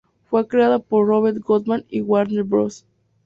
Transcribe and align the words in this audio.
Fue 0.31 0.47
creada 0.47 0.79
por 0.79 1.05
Robert 1.07 1.37
Goodman 1.43 1.85
y 1.87 2.01
Warner 2.01 2.41
Bros. 2.43 2.85